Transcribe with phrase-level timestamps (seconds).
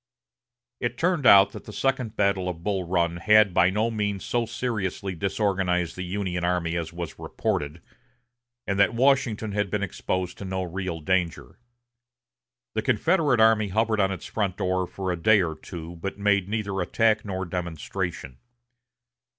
[0.79, 4.47] It turned out that the second battle of Bull Run had by no means so
[4.47, 7.83] seriously disorganized the Union army as was reported,
[8.65, 11.59] and that Washington had been exposed to no real danger.
[12.73, 16.81] The Confederate army hovered on its front for a day or two, but made neither
[16.81, 18.39] attack nor demonstration.